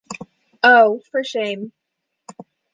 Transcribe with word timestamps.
Oh, 0.63 0.99
for 1.11 1.23
shame! 1.23 1.73